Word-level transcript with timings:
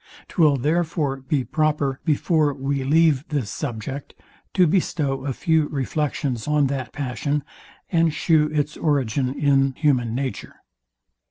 Twill 0.27 0.55
therefore 0.57 1.17
be 1.17 1.43
proper, 1.43 1.99
before 2.05 2.55
we 2.55 2.83
leave 2.83 3.23
this 3.27 3.51
subject, 3.51 4.15
to 4.55 4.65
bestow 4.65 5.25
a 5.27 5.31
few 5.31 5.67
reflections 5.67 6.47
on 6.47 6.65
that 6.73 6.91
passion, 6.91 7.43
and 7.91 8.11
shew 8.11 8.47
its 8.47 8.75
origin 8.75 9.31
in 9.39 9.73
human 9.73 10.15
nature. 10.15 10.55